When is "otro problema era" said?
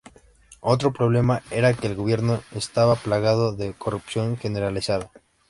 0.61-1.75